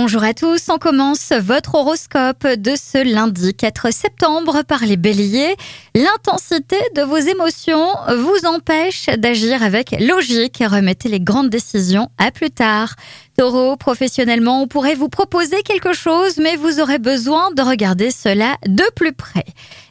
[0.00, 5.56] Bonjour à tous, on commence votre horoscope de ce lundi 4 septembre par les béliers.
[5.96, 12.30] L'intensité de vos émotions vous empêche d'agir avec logique et remettez les grandes décisions à
[12.30, 12.94] plus tard.
[13.36, 18.56] Taureau, professionnellement, on pourrait vous proposer quelque chose, mais vous aurez besoin de regarder cela
[18.66, 19.46] de plus près.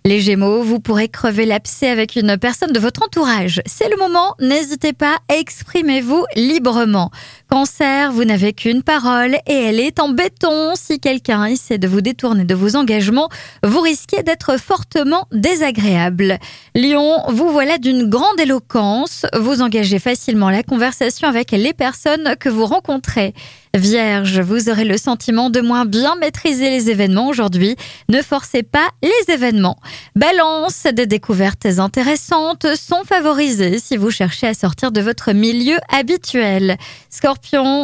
[0.05, 3.61] Les Gémeaux, vous pourrez crever l'abcès avec une personne de votre entourage.
[3.65, 7.11] C'est le moment, n'hésitez pas, exprimez-vous librement.
[7.49, 10.73] Cancer, vous n'avez qu'une parole et elle est en béton.
[10.75, 13.29] Si quelqu'un essaie de vous détourner de vos engagements,
[13.63, 16.39] vous risquez d'être fortement désagréable.
[16.75, 19.25] Lion, vous voilà d'une grande éloquence.
[19.33, 23.33] Vous engagez facilement la conversation avec les personnes que vous rencontrez.
[23.73, 27.75] Vierge, vous aurez le sentiment de moins bien maîtriser les événements aujourd'hui.
[28.09, 29.77] Ne forcez pas les événements.
[30.15, 36.77] Balance, des découvertes intéressantes sont favorisées si vous cherchez à sortir de votre milieu habituel.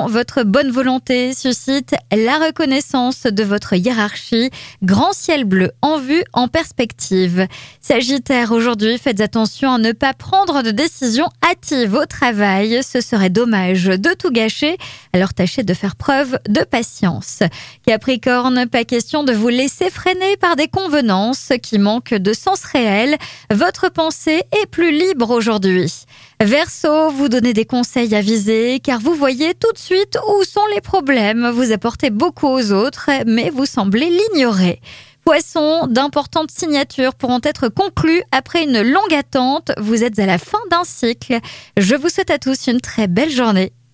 [0.08, 4.50] Votre bonne volonté suscite la reconnaissance de votre hiérarchie.
[4.84, 7.48] Grand ciel bleu en vue, en perspective.
[7.82, 12.82] Sagittaire, aujourd'hui, faites attention à ne pas prendre de décisions hâtives au travail.
[12.84, 14.78] Ce serait dommage de tout gâcher.
[15.14, 17.40] Alors tâchez de faire preuve de patience.
[17.86, 23.18] Capricorne, pas question de vous laisser freiner par des convenances qui manquent de sens réel.
[23.52, 26.06] Votre pensée est plus libre aujourd'hui.
[26.42, 30.82] Verseau, vous donnez des conseils avisés car vous voyez tout de suite où sont les
[30.82, 31.50] problèmes.
[31.50, 34.82] Vous apportez beaucoup aux autres, mais vous semblez l'ignorer.
[35.24, 39.72] Poisson, d'importantes signatures pourront être conclues après une longue attente.
[39.78, 41.40] Vous êtes à la fin d'un cycle.
[41.78, 43.72] Je vous souhaite à tous une très belle journée.